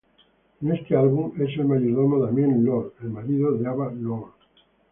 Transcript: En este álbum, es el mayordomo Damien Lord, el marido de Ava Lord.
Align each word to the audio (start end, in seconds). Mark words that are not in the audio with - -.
En 0.63 0.71
este 0.73 0.95
álbum, 0.97 1.31
es 1.39 1.55
el 1.59 1.65
mayordomo 1.65 2.25
Damien 2.25 2.65
Lord, 2.65 2.93
el 3.03 3.11
marido 3.11 3.51
de 3.55 3.67
Ava 3.67 3.91
Lord. 3.93 4.31